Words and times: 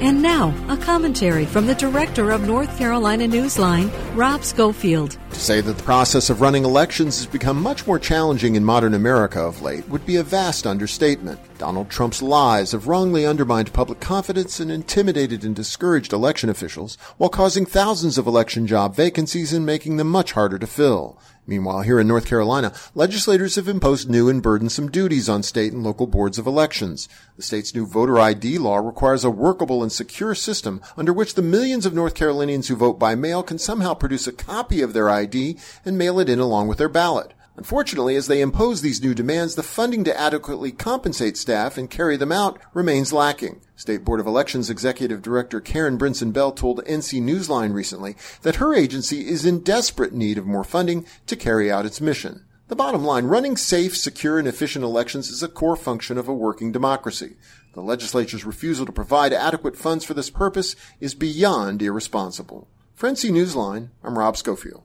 And 0.00 0.22
now, 0.22 0.54
a 0.68 0.76
commentary 0.76 1.44
from 1.44 1.66
the 1.66 1.74
director 1.74 2.30
of 2.30 2.46
North 2.46 2.78
Carolina 2.78 3.24
Newsline, 3.24 3.90
Rob 4.16 4.44
Schofield. 4.44 5.18
To 5.30 5.40
say 5.40 5.60
that 5.60 5.76
the 5.76 5.82
process 5.82 6.30
of 6.30 6.40
running 6.40 6.64
elections 6.64 7.16
has 7.16 7.26
become 7.26 7.60
much 7.60 7.84
more 7.84 7.98
challenging 7.98 8.54
in 8.54 8.64
modern 8.64 8.94
America 8.94 9.40
of 9.40 9.60
late 9.60 9.88
would 9.88 10.06
be 10.06 10.14
a 10.14 10.22
vast 10.22 10.68
understatement. 10.68 11.40
Donald 11.58 11.90
Trump's 11.90 12.22
lies 12.22 12.70
have 12.70 12.86
wrongly 12.86 13.26
undermined 13.26 13.72
public 13.72 13.98
confidence 13.98 14.60
and 14.60 14.70
intimidated 14.70 15.42
and 15.42 15.56
discouraged 15.56 16.12
election 16.12 16.48
officials 16.48 16.96
while 17.16 17.28
causing 17.28 17.66
thousands 17.66 18.18
of 18.18 18.28
election 18.28 18.68
job 18.68 18.94
vacancies 18.94 19.52
and 19.52 19.66
making 19.66 19.96
them 19.96 20.08
much 20.08 20.30
harder 20.30 20.60
to 20.60 20.66
fill. 20.68 21.18
Meanwhile, 21.48 21.80
here 21.80 21.98
in 21.98 22.06
North 22.06 22.26
Carolina, 22.26 22.74
legislators 22.94 23.54
have 23.54 23.68
imposed 23.68 24.10
new 24.10 24.28
and 24.28 24.42
burdensome 24.42 24.90
duties 24.90 25.30
on 25.30 25.42
state 25.42 25.72
and 25.72 25.82
local 25.82 26.06
boards 26.06 26.38
of 26.38 26.46
elections. 26.46 27.08
The 27.36 27.42
state's 27.42 27.74
new 27.74 27.86
voter 27.86 28.18
ID 28.18 28.58
law 28.58 28.76
requires 28.76 29.24
a 29.24 29.30
workable 29.30 29.82
and 29.82 29.90
secure 29.90 30.34
system 30.34 30.82
under 30.94 31.10
which 31.10 31.36
the 31.36 31.42
millions 31.42 31.86
of 31.86 31.94
North 31.94 32.14
Carolinians 32.14 32.68
who 32.68 32.76
vote 32.76 32.98
by 32.98 33.14
mail 33.14 33.42
can 33.42 33.58
somehow 33.58 33.94
produce 33.94 34.26
a 34.26 34.32
copy 34.32 34.82
of 34.82 34.92
their 34.92 35.08
ID 35.08 35.56
and 35.86 35.96
mail 35.96 36.20
it 36.20 36.28
in 36.28 36.38
along 36.38 36.68
with 36.68 36.76
their 36.76 36.86
ballot. 36.86 37.32
Unfortunately, 37.58 38.14
as 38.14 38.28
they 38.28 38.40
impose 38.40 38.82
these 38.82 39.02
new 39.02 39.14
demands, 39.14 39.56
the 39.56 39.64
funding 39.64 40.04
to 40.04 40.16
adequately 40.16 40.70
compensate 40.70 41.36
staff 41.36 41.76
and 41.76 41.90
carry 41.90 42.16
them 42.16 42.30
out 42.30 42.56
remains 42.72 43.12
lacking. 43.12 43.60
State 43.74 44.04
Board 44.04 44.20
of 44.20 44.28
Elections 44.28 44.70
Executive 44.70 45.22
Director 45.22 45.60
Karen 45.60 45.98
Brinson 45.98 46.32
Bell 46.32 46.52
told 46.52 46.84
NC 46.84 47.20
Newsline 47.20 47.74
recently 47.74 48.14
that 48.42 48.56
her 48.56 48.72
agency 48.74 49.28
is 49.28 49.44
in 49.44 49.64
desperate 49.64 50.12
need 50.12 50.38
of 50.38 50.46
more 50.46 50.62
funding 50.62 51.04
to 51.26 51.34
carry 51.34 51.68
out 51.68 51.84
its 51.84 52.00
mission. 52.00 52.44
The 52.68 52.76
bottom 52.76 53.02
line, 53.02 53.24
running 53.24 53.56
safe, 53.56 53.96
secure, 53.96 54.38
and 54.38 54.46
efficient 54.46 54.84
elections 54.84 55.28
is 55.28 55.42
a 55.42 55.48
core 55.48 55.74
function 55.74 56.16
of 56.16 56.28
a 56.28 56.32
working 56.32 56.70
democracy. 56.70 57.34
The 57.72 57.82
legislature's 57.82 58.44
refusal 58.44 58.86
to 58.86 58.92
provide 58.92 59.32
adequate 59.32 59.76
funds 59.76 60.04
for 60.04 60.14
this 60.14 60.30
purpose 60.30 60.76
is 61.00 61.16
beyond 61.16 61.82
irresponsible. 61.82 62.68
For 62.94 63.10
NC 63.10 63.32
Newsline, 63.32 63.88
I'm 64.04 64.16
Rob 64.16 64.36
Schofield. 64.36 64.76